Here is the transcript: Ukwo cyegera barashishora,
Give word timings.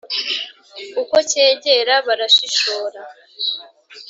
Ukwo 1.01 1.17
cyegera 1.29 1.95
barashishora, 2.07 3.01